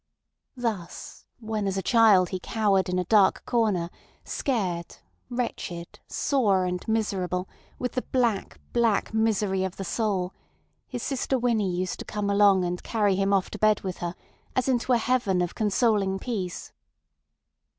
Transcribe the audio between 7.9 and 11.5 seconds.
the black, black misery of the soul, his sister